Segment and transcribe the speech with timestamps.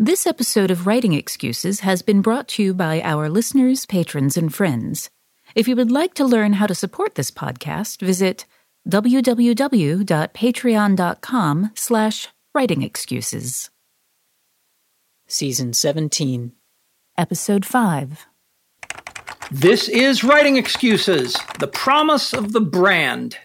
[0.00, 4.54] This episode of Writing Excuses has been brought to you by our listeners, patrons, and
[4.54, 5.10] friends.
[5.56, 8.46] If you would like to learn how to support this podcast, visit
[8.88, 13.70] www.patreon.com slash writingexcuses.
[15.26, 16.52] Season 17.
[17.18, 18.26] Episode 5.
[19.50, 23.36] This is Writing Excuses, the promise of the brand.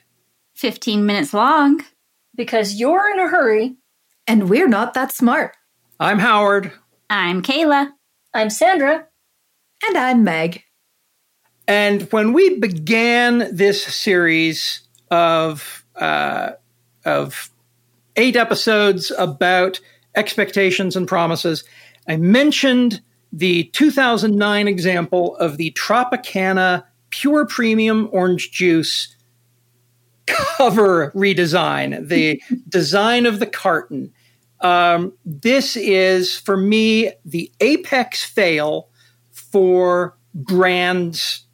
[0.53, 1.83] 15 minutes long.
[2.35, 3.77] Because you're in a hurry.
[4.27, 5.55] And we're not that smart.
[6.03, 6.69] I'm Howard.
[7.09, 7.93] I'm Kaela.
[8.33, 9.07] I'm Sandra.
[9.87, 10.61] And I'm Meg.
[11.65, 16.51] And when we began this series of uh,
[17.05, 17.49] of
[18.17, 19.79] eight episodes about
[20.13, 21.63] expectations and promises,
[22.05, 22.99] I mentioned
[23.31, 29.15] the 2009 example of the Tropicana Pure Premium Orange Juice
[30.25, 34.11] cover redesign, the design of the carton.
[34.63, 38.89] Um, this is, for me, the apex fail
[39.31, 41.45] for brands,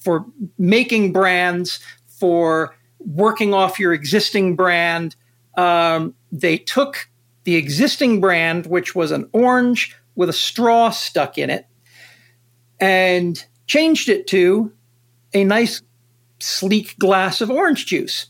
[0.00, 0.24] for
[0.56, 5.16] making brands, for working off your existing brand.
[5.56, 7.10] Um, they took
[7.44, 11.66] the existing brand, which was an orange with a straw stuck in it,
[12.78, 14.72] and changed it to
[15.34, 15.82] a nice,
[16.38, 18.26] sleek glass of orange juice.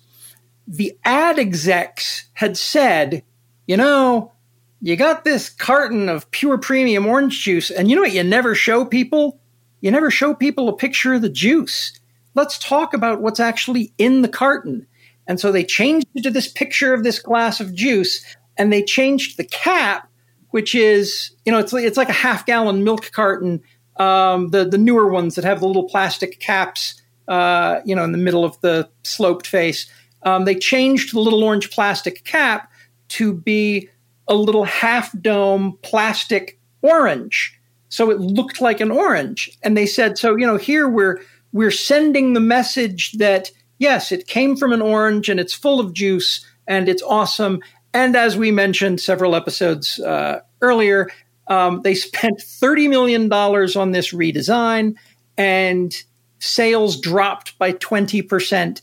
[0.67, 3.25] The ad execs had said,
[3.67, 4.33] you know,
[4.81, 8.55] you got this carton of pure premium orange juice, and you know what you never
[8.55, 9.39] show people?
[9.81, 11.93] You never show people a picture of the juice.
[12.35, 14.87] Let's talk about what's actually in the carton.
[15.27, 18.25] And so they changed it to this picture of this glass of juice,
[18.57, 20.09] and they changed the cap,
[20.51, 23.63] which is, you know, it's it's like a half gallon milk carton.
[23.99, 28.13] Um, the the newer ones that have the little plastic caps, uh, you know, in
[28.13, 29.89] the middle of the sloped face.
[30.25, 32.72] Um, they changed the little orange plastic cap
[33.13, 33.89] to be
[34.29, 37.59] a little half dome plastic orange.
[37.89, 39.57] So it looked like an orange.
[39.63, 41.21] And they said, so, you know, here we're
[41.53, 45.93] we're sending the message that yes, it came from an orange and it's full of
[45.93, 47.61] juice and it's awesome.
[47.93, 51.11] And as we mentioned several episodes uh, earlier,
[51.49, 54.95] um, they spent $30 million on this redesign
[55.37, 55.95] and
[56.39, 58.81] sales dropped by 20%,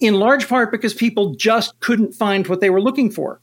[0.00, 3.40] in large part because people just couldn't find what they were looking for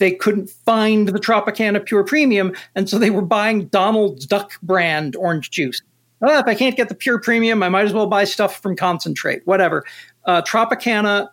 [0.00, 5.14] they couldn't find the Tropicana Pure Premium, and so they were buying Donald's Duck brand
[5.14, 5.82] orange juice.
[6.22, 8.76] Oh, if I can't get the Pure Premium, I might as well buy stuff from
[8.76, 9.84] concentrate, whatever.
[10.24, 11.28] Uh, Tropicana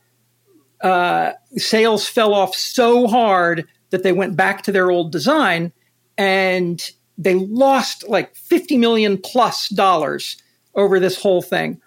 [0.81, 5.71] uh, sales fell off so hard that they went back to their old design
[6.17, 10.37] and they lost like 50 million plus dollars
[10.75, 11.81] over this whole thing.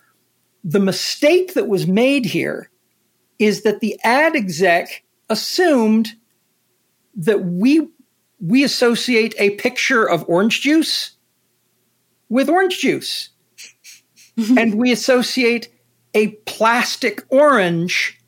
[0.65, 2.71] The mistake that was made here
[3.41, 6.11] is that the ad exec assumed
[7.17, 7.89] that we
[8.39, 11.17] we associate a picture of orange juice
[12.29, 13.31] with orange juice.
[14.57, 15.69] and we associate
[16.15, 18.19] a plastic orange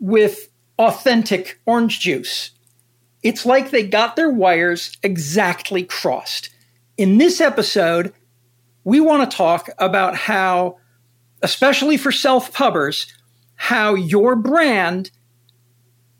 [0.00, 2.50] with authentic orange juice.
[3.22, 6.50] It's like they got their wires exactly crossed.
[6.96, 8.12] In this episode,
[8.84, 10.78] we want to talk about how,
[11.42, 13.12] especially for self pubbers,
[13.56, 15.10] how your brand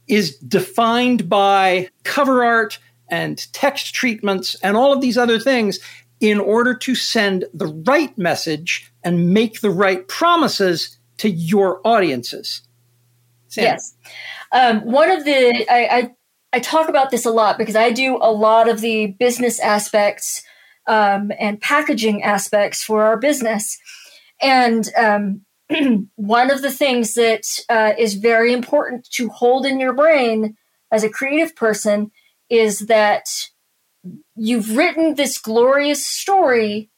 [0.09, 2.79] is defined by cover art
[3.09, 5.79] and text treatments and all of these other things
[6.21, 12.63] in order to send the right message and make the right promises to your audiences.
[13.57, 13.97] Yes.
[14.53, 16.11] Um, one of the, I, I,
[16.53, 20.43] I, talk about this a lot because I do a lot of the business aspects
[20.87, 23.79] um, and packaging aspects for our business.
[24.43, 25.46] And um,
[26.17, 30.57] one of the things that uh, is very important to hold in your brain
[30.93, 32.11] as a creative person
[32.49, 33.25] is that
[34.37, 36.91] you've written this glorious story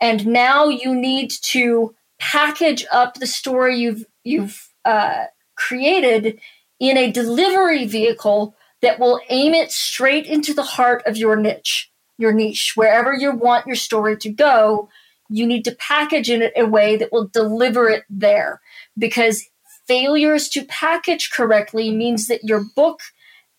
[0.00, 5.24] and now you need to package up the story you've you've uh,
[5.54, 6.40] created
[6.80, 11.90] in a delivery vehicle that will aim it straight into the heart of your niche
[12.18, 14.88] your niche wherever you want your story to go
[15.28, 18.60] you need to package it in a way that will deliver it there
[18.98, 19.44] because
[19.86, 23.00] failures to package correctly means that your book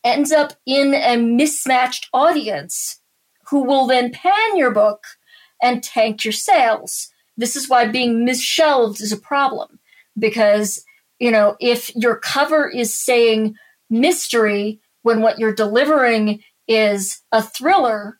[0.04, 3.02] ends up in a mismatched audience
[3.50, 5.04] who will then pan your book
[5.62, 7.10] and tank your sales.
[7.38, 9.80] This is why being misshelved is a problem
[10.18, 10.84] because,
[11.20, 13.56] you know, if your cover is saying
[13.90, 18.20] mystery when what you're delivering is a thriller,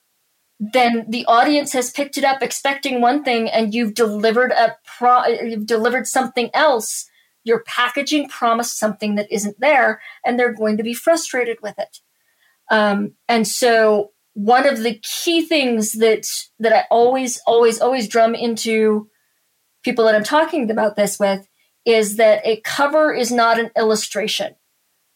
[0.60, 5.26] then the audience has picked it up expecting one thing and you've delivered a pro-
[5.26, 7.10] you've delivered something else.
[7.44, 12.00] Your packaging promised something that isn't there and they're going to be frustrated with it.
[12.70, 16.28] Um, and so one of the key things that
[16.60, 19.10] that i always always always drum into
[19.84, 21.48] people that i'm talking about this with
[21.88, 24.56] is that a cover is not an illustration.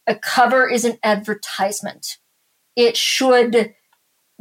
[0.08, 2.18] A cover is an advertisement.
[2.78, 3.74] It should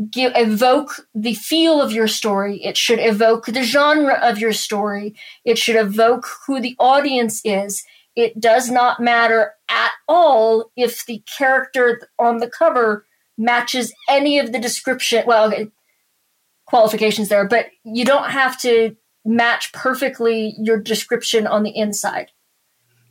[0.08, 2.62] give, evoke the feel of your story.
[2.62, 5.14] It should evoke the genre of your story.
[5.44, 7.84] It should evoke who the audience is.
[8.16, 13.06] It does not matter at all if the character on the cover
[13.38, 15.24] matches any of the description.
[15.26, 15.70] Well, okay,
[16.66, 22.30] qualifications there, but you don't have to match perfectly your description on the inside.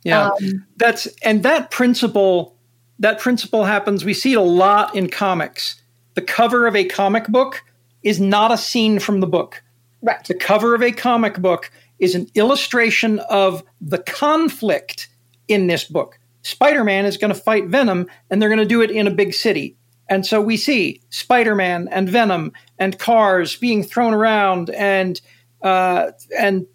[0.02, 2.56] Yeah, um, that's and that principle.
[2.98, 4.04] That principle happens.
[4.04, 5.79] We see it a lot in comics
[6.14, 7.62] the cover of a comic book
[8.02, 9.62] is not a scene from the book.
[10.02, 10.24] Right.
[10.24, 15.08] The cover of a comic book is an illustration of the conflict
[15.48, 16.18] in this book.
[16.42, 19.10] Spider Man is going to fight Venom, and they're going to do it in a
[19.10, 19.76] big city.
[20.08, 25.20] And so we see Spider Man and Venom and cars being thrown around, and
[25.62, 26.66] uh, and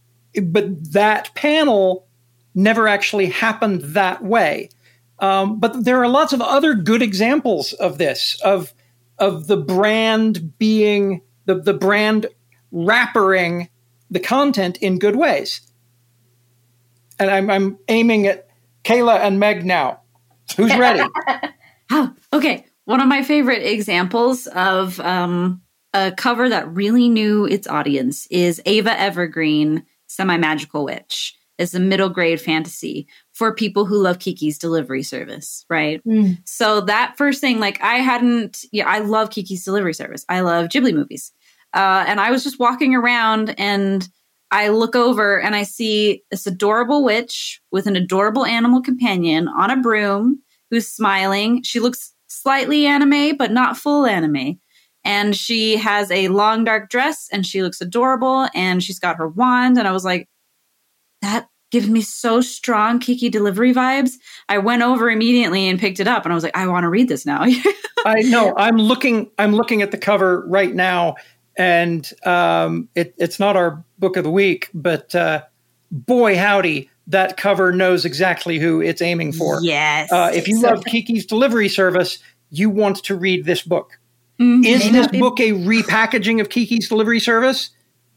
[0.43, 2.07] but that panel
[2.53, 4.69] never actually happened that way.
[5.19, 8.73] Um, but there are lots of other good examples of this of
[9.17, 12.27] of the brand being the, the brand
[12.73, 13.69] wrappering
[14.09, 15.61] the content in good ways.
[17.17, 18.47] And I'm, I'm aiming at
[18.83, 20.01] Kaela and Meg now.
[20.57, 21.07] Who's ready?
[21.91, 22.65] oh, okay.
[22.85, 25.61] One of my favorite examples of um,
[25.93, 31.35] a cover that really knew its audience is Eva Evergreen, Semi Magical Witch.
[31.57, 36.01] It's a middle grade fantasy for people who love Kiki's delivery service, right?
[36.07, 36.37] Mm.
[36.45, 40.25] So that first thing, like I hadn't, yeah, I love Kiki's delivery service.
[40.29, 41.33] I love Ghibli movies.
[41.73, 44.07] Uh, and I was just walking around and
[44.51, 49.69] I look over and I see this adorable witch with an adorable animal companion on
[49.69, 50.41] a broom
[50.71, 51.61] who's smiling.
[51.63, 54.61] She looks slightly anime, but not full anime.
[55.03, 59.27] And she has a long dark dress and she looks adorable and she's got her
[59.27, 59.77] wand.
[59.77, 60.29] And I was like,
[61.21, 64.13] that gives me so strong Kiki delivery vibes.
[64.47, 66.89] I went over immediately and picked it up and I was like, I want to
[66.89, 67.41] read this now.
[68.05, 68.53] I know.
[68.55, 71.15] I'm looking I'm looking at the cover right now
[71.57, 75.43] and um, it, it's not our book of the week, but uh,
[75.91, 79.59] boy howdy, that cover knows exactly who it's aiming for.
[79.61, 80.09] Yes.
[80.13, 82.19] Uh, if you so, love Kiki's delivery service,
[82.51, 83.99] you want to read this book.
[84.39, 84.63] Mm-hmm.
[84.63, 87.71] Is this book a repackaging of Kiki's delivery service?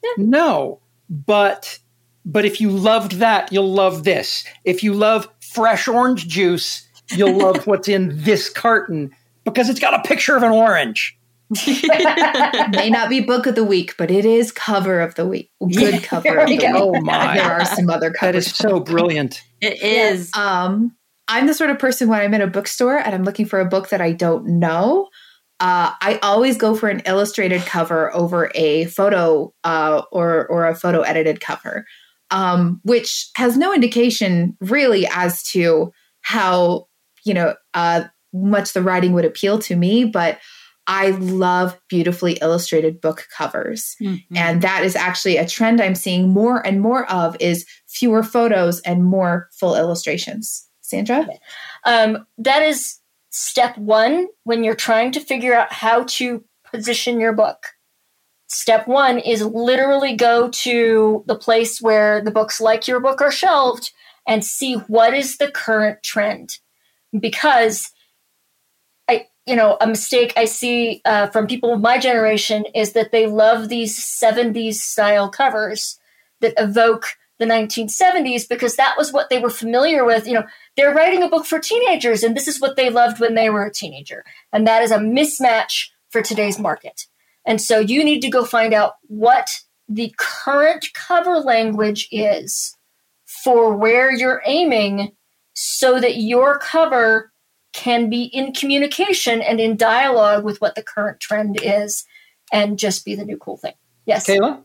[0.04, 0.10] Yeah.
[0.18, 0.78] No,
[1.10, 1.80] but
[2.28, 4.44] but if you loved that, you'll love this.
[4.62, 9.10] If you love fresh orange juice, you'll love what's in this carton
[9.44, 11.18] because it's got a picture of an orange.
[11.66, 15.50] May not be book of the week, but it is cover of the week.
[15.60, 16.62] Good yeah, cover of the week.
[16.66, 17.38] Oh my!
[17.38, 18.20] There are some other covers.
[18.20, 19.42] That is so brilliant.
[19.62, 20.30] It is.
[20.36, 20.94] Um,
[21.26, 23.64] I'm the sort of person when I'm in a bookstore and I'm looking for a
[23.64, 25.08] book that I don't know.
[25.60, 30.74] Uh, I always go for an illustrated cover over a photo uh, or or a
[30.74, 31.86] photo edited cover
[32.30, 36.86] um, which has no indication really as to how
[37.24, 40.38] you know uh, much the writing would appeal to me, but
[40.86, 43.94] I love beautifully illustrated book covers.
[44.02, 44.36] Mm-hmm.
[44.36, 48.80] And that is actually a trend I'm seeing more and more of is fewer photos
[48.80, 50.66] and more full illustrations.
[50.80, 51.28] Sandra?
[51.84, 56.42] Um, that is step one when you're trying to figure out how to
[56.72, 57.58] position your book
[58.48, 63.30] step one is literally go to the place where the books like your book are
[63.30, 63.92] shelved
[64.26, 66.58] and see what is the current trend.
[67.18, 67.90] Because
[69.08, 73.10] i you know a mistake i see uh, from people of my generation is that
[73.10, 75.98] they love these 70s style covers
[76.40, 80.26] that evoke the 1970s because that was what they were familiar with.
[80.26, 80.44] You know
[80.76, 83.64] they're writing a book for teenagers and this is what they loved when they were
[83.64, 84.24] a teenager.
[84.52, 87.06] And that is a mismatch for today's market
[87.48, 89.48] And so you need to go find out what
[89.88, 92.76] the current cover language is
[93.24, 95.12] for where you're aiming
[95.54, 97.32] so that your cover
[97.72, 102.04] can be in communication and in dialogue with what the current trend is
[102.52, 103.72] and just be the new cool thing.
[104.04, 104.26] Yes.
[104.26, 104.60] Kaela?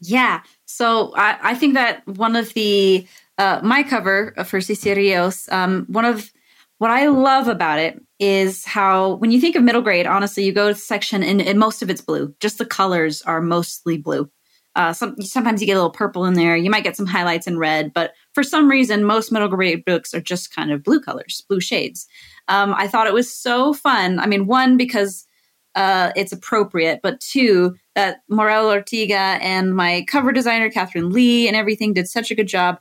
[0.00, 0.42] Yeah.
[0.66, 3.06] So I, I think that one of the,
[3.38, 6.30] uh, my cover for Cece Rios, um, one of
[6.76, 10.52] what I love about it is how when you think of middle grade, honestly, you
[10.52, 12.34] go to section and, and most of it's blue.
[12.40, 14.30] Just the colors are mostly blue.
[14.74, 16.54] Uh, some, sometimes you get a little purple in there.
[16.54, 20.12] You might get some highlights in red, but for some reason, most middle grade books
[20.12, 22.06] are just kind of blue colors, blue shades.
[22.48, 24.18] Um, I thought it was so fun.
[24.18, 25.26] I mean, one because
[25.74, 31.56] uh, it's appropriate, but two that Mirelle Ortega and my cover designer Catherine Lee and
[31.56, 32.78] everything did such a good job.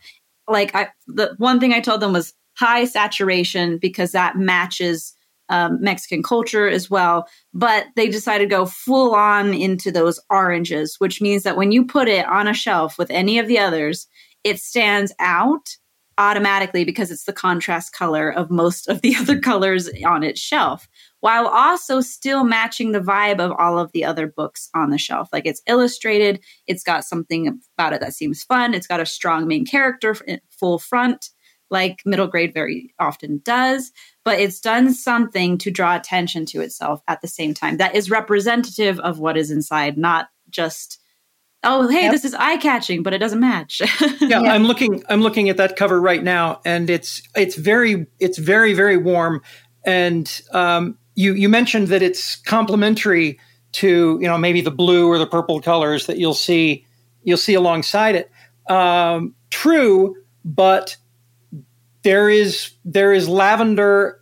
[0.50, 5.15] Like I, the one thing I told them was high saturation because that matches
[5.50, 7.28] um, Mexican culture as well.
[7.54, 11.86] But they decided to go full on into those oranges, which means that when you
[11.86, 14.08] put it on a shelf with any of the others,
[14.44, 15.78] it stands out
[16.18, 20.88] automatically because it's the contrast color of most of the other colors on its shelf
[21.20, 25.28] while also still matching the vibe of all of the other books on the shelf.
[25.34, 29.48] Like it's illustrated, it's got something about it that seems fun, it's got a strong
[29.48, 30.16] main character,
[30.52, 31.32] full front
[31.70, 33.92] like middle grade very often does,
[34.24, 38.10] but it's done something to draw attention to itself at the same time that is
[38.10, 41.00] representative of what is inside, not just
[41.68, 42.12] oh hey yep.
[42.12, 43.82] this is eye catching but it doesn't match.
[44.22, 48.06] Yeah, yeah, i'm looking i'm looking at that cover right now and it's it's very
[48.20, 49.42] it's very very warm
[49.86, 53.40] and um, you you mentioned that it's complementary
[53.74, 56.86] to you know maybe the blue or the purple colors that you'll see
[57.24, 58.32] you'll see alongside it.
[58.70, 60.98] Um, true but
[62.06, 64.22] there is there is lavender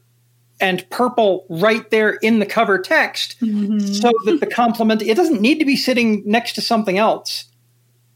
[0.62, 3.78] and purple right there in the cover text mm-hmm.
[3.80, 7.46] so that the complement it doesn't need to be sitting next to something else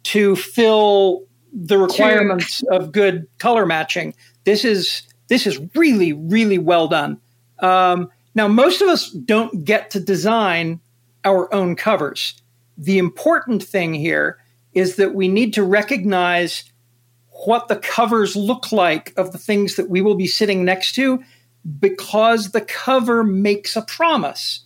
[0.03, 2.77] to fill the requirements True.
[2.77, 7.19] of good color matching this is this is really really well done
[7.59, 10.79] um, now most of us don't get to design
[11.25, 12.41] our own covers
[12.77, 14.37] the important thing here
[14.71, 16.63] is that we need to recognize
[17.45, 21.23] what the covers look like of the things that we will be sitting next to
[21.79, 24.65] because the cover makes a promise.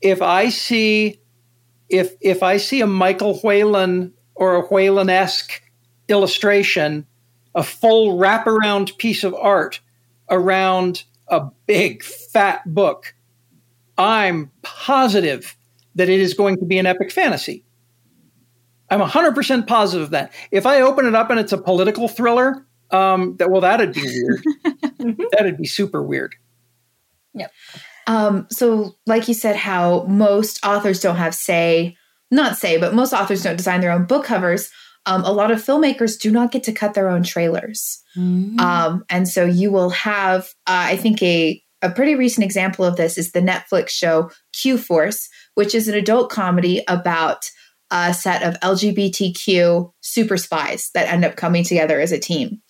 [0.00, 1.20] If I see
[1.88, 5.62] if if I see a Michael Whelan or a Whelan-esque
[6.08, 7.06] illustration,
[7.54, 9.80] a full wraparound piece of art
[10.30, 13.14] around a big fat book,
[13.96, 15.56] I'm positive
[15.94, 17.63] that it is going to be an epic fantasy.
[18.94, 20.32] I'm 100% positive of that.
[20.52, 24.02] If I open it up and it's a political thriller, um, that well, that'd be
[24.02, 24.44] weird.
[25.32, 26.34] that'd be super weird.
[27.34, 27.52] Yep.
[28.06, 31.96] Um, so, like you said, how most authors don't have say,
[32.30, 34.70] not say, but most authors don't design their own book covers.
[35.06, 38.02] Um, a lot of filmmakers do not get to cut their own trailers.
[38.16, 38.60] Mm-hmm.
[38.60, 42.96] Um, and so you will have, uh, I think, a, a pretty recent example of
[42.96, 47.50] this is the Netflix show Q Force, which is an adult comedy about
[47.90, 52.60] a set of LGBTQ super spies that end up coming together as a team.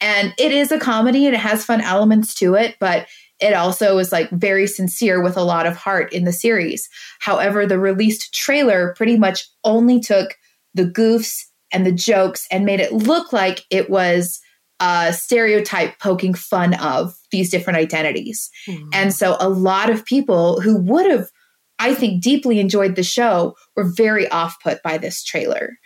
[0.00, 3.06] And it is a comedy and it has fun elements to it, but
[3.40, 6.88] it also is like very sincere with a lot of heart in the series.
[7.20, 10.36] However, the released trailer pretty much only took
[10.74, 14.40] the goofs and the jokes and made it look like it was
[14.80, 18.50] a stereotype poking fun of these different identities.
[18.66, 18.88] Mm.
[18.92, 21.28] And so a lot of people who would have
[21.80, 25.78] I think, deeply enjoyed the show were very off put by this trailer.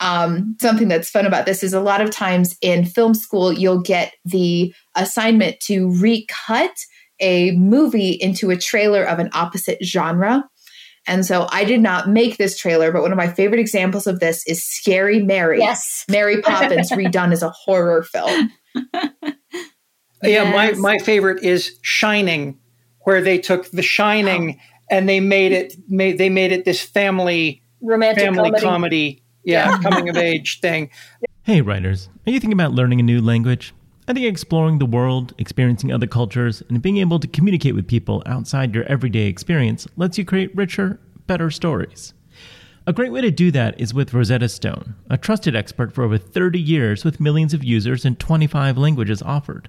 [0.00, 3.80] Um, something that's fun about this is a lot of times in film school, you'll
[3.80, 6.76] get the assignment to recut
[7.20, 10.44] a movie into a trailer of an opposite genre.
[11.06, 14.20] And so I did not make this trailer, but one of my favorite examples of
[14.20, 15.60] this is Scary Mary.
[15.60, 16.04] Yes.
[16.08, 18.52] Mary Poppins redone as a horror film.
[20.22, 22.58] Yeah, my, my favorite is Shining,
[23.00, 26.80] where they took The Shining oh and they made it made they made it this
[26.82, 29.78] family romantic family comedy, comedy yeah, yeah.
[29.78, 30.90] coming of age thing.
[31.44, 33.72] Hey writers, are you thinking about learning a new language?
[34.06, 38.22] I think exploring the world, experiencing other cultures, and being able to communicate with people
[38.26, 42.12] outside your everyday experience lets you create richer, better stories.
[42.86, 46.16] A great way to do that is with Rosetta Stone, a trusted expert for over
[46.16, 49.68] 30 years with millions of users and 25 languages offered.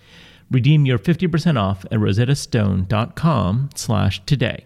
[0.51, 4.65] Redeem your 50% off at rosettastone.com slash today.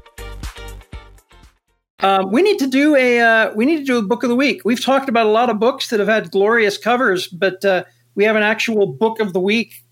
[2.01, 4.35] Um, we need to do a uh, we need to do a book of the
[4.35, 4.61] week.
[4.65, 7.83] We've talked about a lot of books that have had glorious covers, but uh,
[8.15, 9.83] we have an actual book of the week.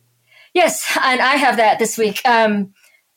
[0.54, 2.22] Yes, and I have that this week.
[2.28, 2.74] Um,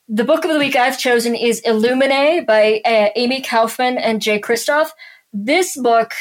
[0.08, 4.38] the book of the week I've chosen is Illuminae by uh, Amie Kaufman and Jay
[4.38, 4.90] Kristoff.
[5.32, 6.12] This book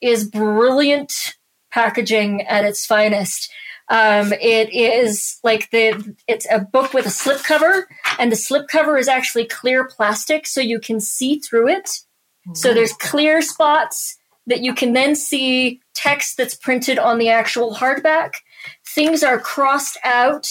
[0.00, 1.34] is brilliant
[1.72, 3.50] packaging at its finest.
[3.88, 7.86] Um, it is like the it's a book with a slipcover,
[8.20, 11.90] and the slipcover is actually clear plastic, so you can see through it.
[12.54, 17.74] So there's clear spots that you can then see text that's printed on the actual
[17.74, 18.32] hardback.
[18.94, 20.48] Things are crossed out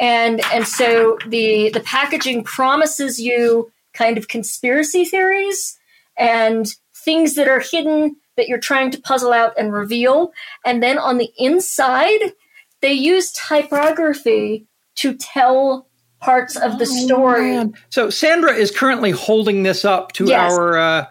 [0.00, 5.78] and and so the the packaging promises you kind of conspiracy theories
[6.16, 10.32] and things that are hidden that you're trying to puzzle out and reveal.
[10.64, 12.32] And then on the inside,
[12.80, 14.66] they use typography
[14.96, 15.86] to tell
[16.20, 17.56] parts of the story.
[17.58, 20.52] Oh, so Sandra is currently holding this up to Yes.
[20.52, 21.06] our uh,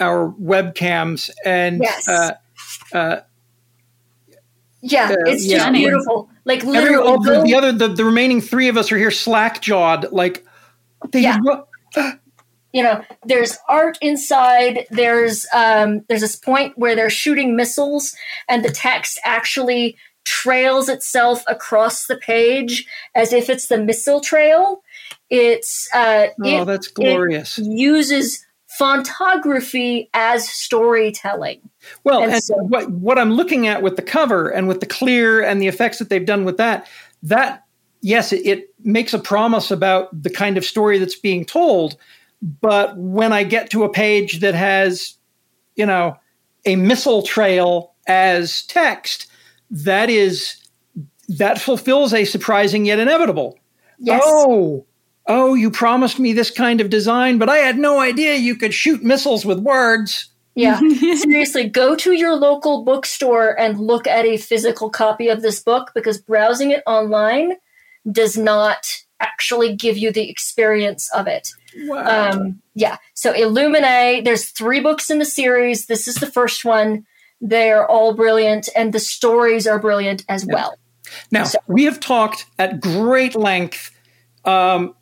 [0.00, 2.08] our webcams, and Yes.
[2.08, 2.32] uh,
[2.92, 3.20] uh,
[4.82, 5.70] Yeah, Uh, it's just yeah.
[5.70, 6.30] beautiful.
[6.46, 9.10] Like every, literally, all the, the other the, the remaining three of us are here
[9.10, 10.44] slack jawed, like
[11.12, 11.38] they Yeah.
[11.42, 11.66] what?
[12.72, 14.86] you know, there's art inside.
[14.90, 18.14] There's um, there's this point where they're shooting missiles,
[18.48, 24.82] and the text actually trails itself across the page as if it's the missile trail.
[25.28, 27.58] It's uh, Oh, it- that's it glorious.
[27.58, 28.46] uses
[28.80, 31.60] fontography as storytelling.
[32.04, 34.86] Well, And and so- what what I'm looking at with the cover and with the
[34.86, 36.88] clear and the effects that they've done with that,
[37.22, 37.64] that
[38.00, 41.96] yes, it, it makes a promise about the kind of story that's being told.
[42.42, 45.14] But when I get to a page that has,
[45.76, 46.16] you know,
[46.64, 49.26] a missile trail as text,
[49.70, 50.56] that is
[51.28, 53.58] that fulfills a surprising yet inevitable.
[53.98, 54.22] Yes.
[54.24, 54.86] Oh,
[55.26, 58.74] oh, you promised me this kind of design, but I had no idea you could
[58.74, 60.30] shoot missiles with words.
[60.54, 60.80] Yeah.
[61.16, 65.92] Seriously, go to your local bookstore and look at a physical copy of this book
[65.94, 67.54] because browsing it online
[68.10, 68.86] does not
[69.20, 71.48] actually give you the experience of it.
[71.84, 72.30] Wow.
[72.32, 72.96] Um, yeah.
[73.14, 75.86] So Illuminae, there's three books in the series.
[75.86, 77.06] This is the first one.
[77.40, 80.76] They're all brilliant, and the stories are brilliant as well.
[81.30, 83.90] Now, So- we have talked at great length
[84.44, 84.94] um,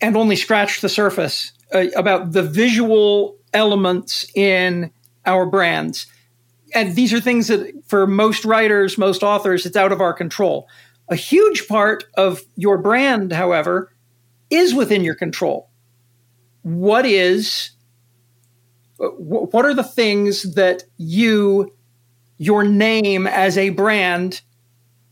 [0.00, 4.90] and only scratched the surface uh, about the visual elements in
[5.24, 6.06] our brands.
[6.74, 10.68] And these are things that, for most writers, most authors, it's out of our control.
[11.08, 13.92] A huge part of your brand, however,
[14.50, 15.70] is within your control.
[16.62, 17.70] What is,
[18.98, 21.72] uh, what are the things that you,
[22.38, 24.40] your name as a brand,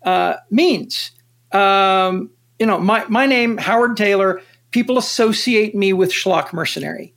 [0.03, 1.13] uh, means.
[1.53, 4.43] Um, you know, my, my name, Howard Tayler,
[4.73, 7.15] people associate me with Schlock Mercenary.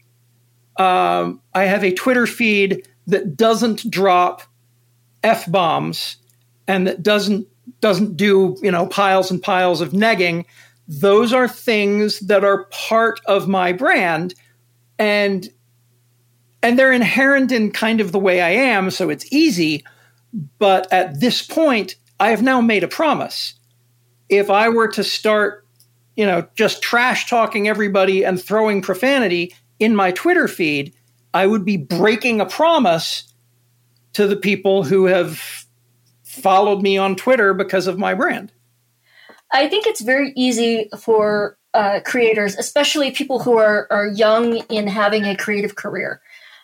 [0.78, 4.44] Um, I have a Twitter feed that doesn't drop
[5.24, 6.18] F bombs
[6.68, 7.48] and that doesn't
[7.82, 10.46] doesn't do, you know, piles and piles of negging.
[10.88, 14.36] Those are things that are part of my brand
[15.00, 15.50] and
[16.62, 19.84] and they're inherent in kind of the way I am, so it's easy.
[20.58, 23.54] but at this point, I have now made a promise.
[24.30, 25.65] If I were to start,
[26.16, 30.94] you know, just trash talking everybody and throwing profanity in my Twitter feed,
[31.34, 33.34] I would be breaking a promise
[34.14, 35.66] to the people who have
[36.24, 38.52] followed me on Twitter because of my brand.
[39.52, 44.88] I think it's very easy for uh, creators, especially people who are, are young in
[44.88, 46.22] having a creative career,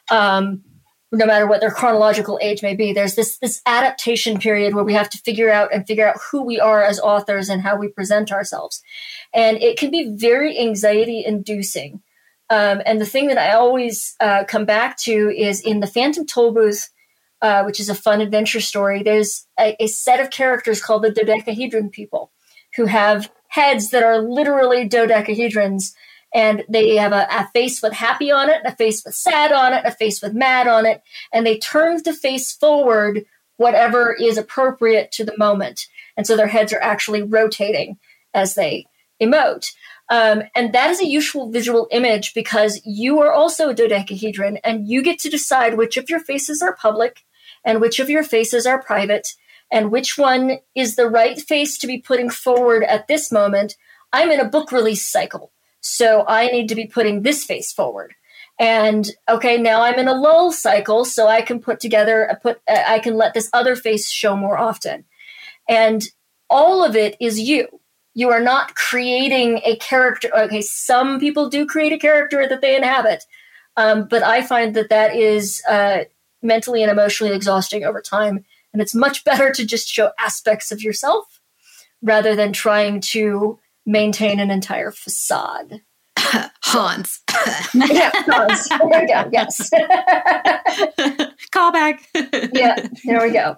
[0.10, 0.64] um,
[1.12, 2.94] no matter what their chronological age may be.
[2.94, 6.44] There's this this adaptation period where we have to figure out and figure out who
[6.44, 8.82] we are as authors and how we present ourselves,
[9.34, 12.02] and it can be very anxiety inducing.
[12.50, 16.26] Um, and the thing that I always uh, come back to is in the Phantom
[16.26, 16.90] Tollbooth,
[17.42, 19.04] uh, which is a fun adventure story.
[19.04, 22.32] There's a, a set of characters called the dodecahedron people
[22.76, 25.94] who have heads that are literally dodecahedrons
[26.34, 29.74] and they have a, a, face with happy on it, a face with sad on
[29.74, 31.02] it, a face with mad on it,
[31.34, 33.26] and they turn the face forward
[33.58, 35.88] whatever is appropriate to the moment.
[36.18, 37.98] And so their heads are actually rotating
[38.34, 38.86] as they
[39.22, 39.72] emote.
[40.10, 44.88] Um, and that is a useful visual image because you are also a dodecahedron and
[44.88, 47.22] you get to decide which of your faces are public
[47.64, 49.36] and which of your faces are private
[49.72, 53.76] and which one is the right face to be putting forward at this moment.
[54.12, 58.14] I'm in a book release cycle, so I need to be putting this face forward.
[58.60, 63.00] And okay, now I'm in a lull cycle, so I can put together, put, I
[63.00, 65.06] can let this other face show more often.
[65.68, 66.04] And
[66.50, 67.68] all of it is you.
[68.14, 70.30] You are not creating a character.
[70.36, 73.24] Okay, some people do create a character that they inhabit,
[73.78, 76.04] um, but I find that that is uh,
[76.42, 80.82] mentally and emotionally exhausting over time and it's much better to just show aspects of
[80.82, 81.40] yourself
[82.02, 85.82] rather than trying to maintain an entire facade.
[86.64, 87.22] Hans.
[87.74, 88.70] yeah, Hans.
[88.70, 89.30] There we go.
[89.32, 89.70] Yes.
[91.52, 92.00] Callback.
[92.54, 93.58] yeah, there we go.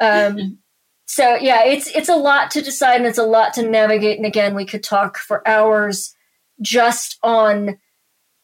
[0.00, 0.58] Um,
[1.06, 4.18] so yeah, it's it's a lot to decide and it's a lot to navigate.
[4.18, 6.14] And again, we could talk for hours
[6.60, 7.78] just on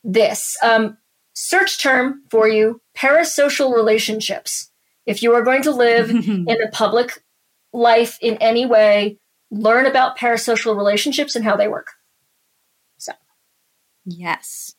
[0.02, 0.56] this.
[0.62, 0.96] Um,
[1.34, 4.70] search term for you: parasocial relationships.
[5.06, 7.22] If you are going to live in a public
[7.74, 9.18] life in any way,
[9.50, 11.88] learn about parasocial relationships and how they work.
[12.98, 13.12] So,
[14.04, 14.74] yes.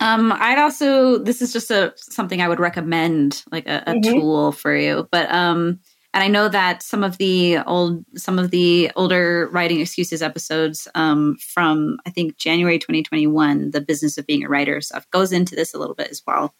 [0.00, 4.12] Um, I'd also this is just a something I would recommend, like a, a mm-hmm.
[4.12, 5.08] tool for you.
[5.10, 5.80] But um,
[6.14, 10.88] and I know that some of the old some of the older writing excuses episodes
[10.94, 15.54] um, from I think January 2021, the business of being a writer stuff goes into
[15.54, 16.54] this a little bit as well.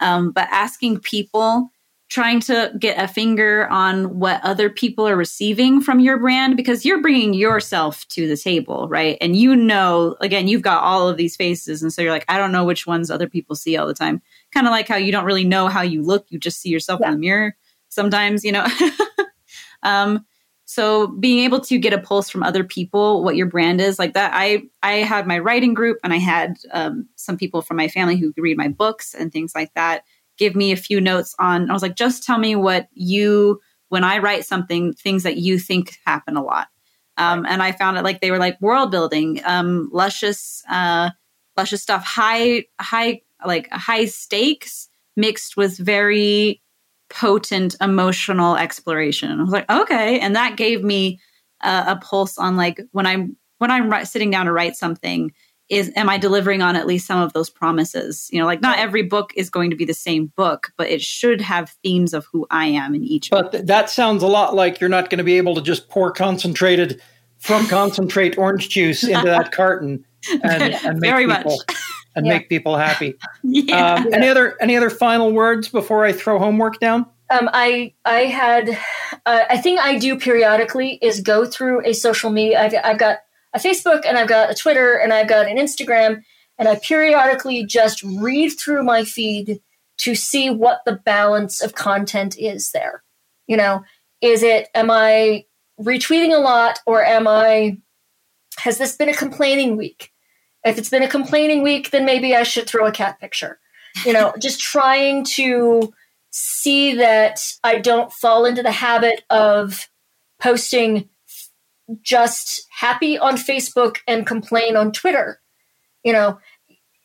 [0.00, 1.70] Um, but asking people
[2.10, 6.84] trying to get a finger on what other people are receiving from your brand because
[6.84, 9.16] you're bringing yourself to the table, right?
[9.20, 11.82] And you know, again, you've got all of these faces.
[11.82, 14.20] And so you're like, I don't know which ones other people see all the time.
[14.52, 16.98] Kind of like how you don't really know how you look, you just see yourself
[17.00, 17.08] yeah.
[17.08, 17.56] in the mirror
[17.90, 18.66] sometimes, you know?
[19.84, 20.26] um,
[20.64, 24.14] so being able to get a pulse from other people, what your brand is like
[24.14, 24.32] that.
[24.34, 28.16] I, I had my writing group and I had um, some people from my family
[28.16, 30.02] who could read my books and things like that
[30.40, 34.04] give me a few notes on, I was like, just tell me what you, when
[34.04, 36.68] I write something, things that you think happen a lot.
[37.18, 41.10] Um, and I found it like they were like world building, um, luscious, uh,
[41.58, 46.62] luscious stuff, high, high, like high stakes mixed with very
[47.10, 49.38] potent emotional exploration.
[49.38, 50.20] I was like, okay.
[50.20, 51.20] And that gave me
[51.60, 55.32] uh, a pulse on like when I'm, when I'm sitting down to write something,
[55.70, 58.28] is am I delivering on at least some of those promises?
[58.32, 61.00] You know, like not every book is going to be the same book, but it
[61.00, 63.30] should have themes of who I am in each.
[63.30, 65.88] But th- that sounds a lot like you're not going to be able to just
[65.88, 67.00] pour concentrated
[67.38, 70.04] from concentrate orange juice into that carton
[70.42, 71.76] and, and make Very people much.
[72.16, 72.32] and Yeah.
[72.34, 73.14] make people happy.
[73.42, 73.94] yeah.
[73.94, 77.06] Um, any other any other final words before I throw homework down?
[77.30, 78.70] Um, I I had
[79.24, 82.60] uh, I think I do periodically is go through a social media.
[82.60, 83.18] I've, I've got
[83.52, 86.22] a Facebook and I've got a Twitter and I've got an Instagram,
[86.58, 89.60] and I periodically just read through my feed
[89.98, 93.02] to see what the balance of content is there.
[93.46, 93.82] You know,
[94.20, 95.44] is it am I
[95.80, 97.78] retweeting a lot or am I
[98.58, 100.12] has this been a complaining week?
[100.64, 103.58] If it's been a complaining week, then maybe I should throw a cat picture.
[104.04, 105.92] You know, just trying to
[106.30, 109.88] see that I don't fall into the habit of
[110.40, 111.08] posting
[112.02, 115.40] just happy on Facebook and complain on Twitter,
[116.04, 116.38] you know,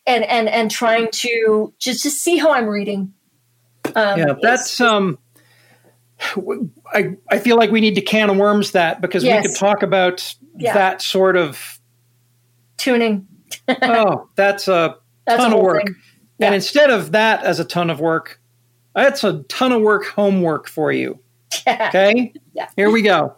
[0.06, 3.12] and and and trying to just to see how I'm reading.
[3.94, 5.18] Um, yeah, that's um.
[6.94, 9.42] I I feel like we need to can of worms that because Yes.
[9.44, 10.72] we could talk about Yeah.
[10.74, 11.78] that sort of.
[12.78, 13.26] tuning.
[13.82, 14.96] oh, that's a
[15.26, 15.84] That's a ton of work.
[15.84, 15.94] thing.
[16.40, 18.40] And instead of that as a ton of work,
[18.94, 21.18] That's a ton of work, homework for you.
[21.68, 22.32] Okay?
[22.54, 22.68] Yeah.
[22.76, 23.36] Here we go.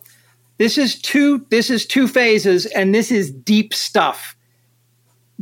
[0.59, 4.37] This is two this is two phases and this is deep stuff.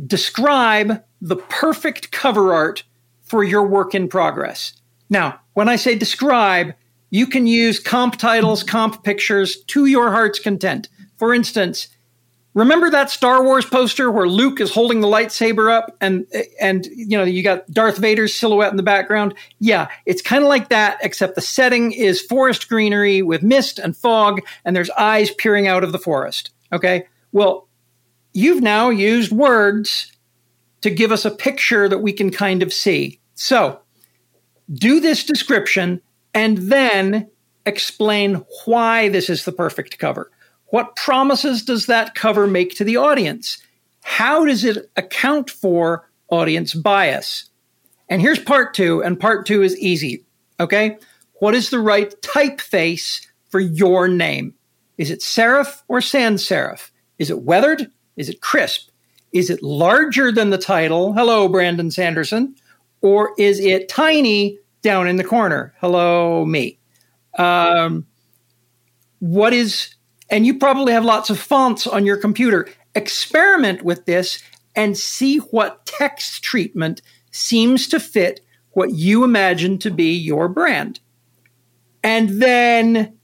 [0.05, 2.83] Describe the perfect cover art
[3.23, 4.73] for your work in progress.
[5.09, 6.73] Now, when I say describe,
[7.09, 10.87] you can use comp titles, comp pictures to your heart's content.
[11.17, 11.87] For instance,
[12.57, 16.25] remember that Star Wars poster where Luke is holding the lightsaber up and
[16.59, 19.35] and you know you got Darth Vader's silhouette in the background?
[19.59, 23.95] Yeah, it's kind of like that except the setting is forest greenery with mist and
[23.95, 26.49] fog and there's eyes peering out of the forest.
[26.73, 27.05] Okay?
[27.31, 27.67] Well,
[28.33, 30.11] you've now used words
[30.81, 33.19] to give us a picture that we can kind of see.
[33.35, 33.81] So,
[34.73, 36.01] do this description
[36.33, 37.29] and then
[37.67, 40.31] explain why this is the perfect cover.
[40.67, 43.57] What promises does that cover make to the audience?
[44.03, 47.49] How does it account for audience bias?
[48.09, 50.23] And here's part two, and part two is easy.
[50.59, 50.97] Okay?
[51.39, 54.53] What is the right typeface for your name?
[54.97, 56.89] Is it serif or sans serif?
[57.19, 57.91] Is it weathered?
[58.15, 58.89] Is it crisp?
[59.31, 61.13] Is it larger than the title?
[61.13, 62.55] Hello, Brandon Sanderson.
[63.01, 65.73] Or is it tiny down in the corner?
[65.79, 66.79] Hello, me.
[67.37, 68.07] Um,
[69.19, 69.93] what is,
[70.29, 72.67] and you probably have lots of fonts on your computer.
[72.95, 74.41] Experiment with this
[74.75, 80.99] and see what text treatment seems to fit what you imagine to be your brand.
[82.03, 83.17] And then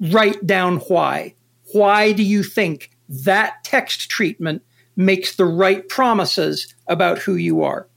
[0.00, 1.34] write down why.
[1.72, 4.62] Why do you think that text treatment
[4.96, 7.88] makes the right promises about who you are?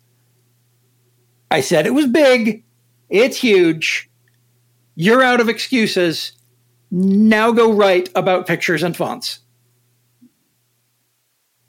[1.51, 2.63] I said it was big.
[3.09, 4.09] It's huge.
[4.95, 6.33] You're out of excuses.
[6.91, 9.39] Now go write about pictures and fonts.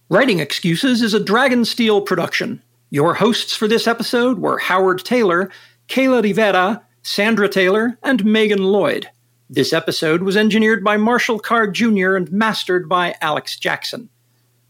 [0.08, 2.62] Writing Excuses is a Dragonsteel production.
[2.90, 5.50] Your hosts for this episode were Howard Tayler,
[5.88, 9.08] Kaela Rivera, Sandra Tayler, and Megan Lloyd.
[9.50, 12.14] This episode was engineered by Marshall Carr Jr.
[12.14, 14.08] and mastered by Alex Jackson.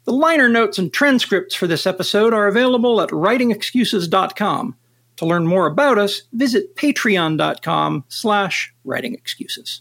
[0.05, 4.77] The liner notes and transcripts for this episode are available at writingexcuses.com.
[5.17, 9.81] To learn more about us, visit patreon.com slash writingexcuses.